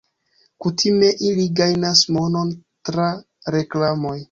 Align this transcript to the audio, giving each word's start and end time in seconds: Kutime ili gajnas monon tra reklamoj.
Kutime 0.63 1.09
ili 1.27 1.45
gajnas 1.59 2.03
monon 2.17 2.57
tra 2.91 3.09
reklamoj. 3.59 4.19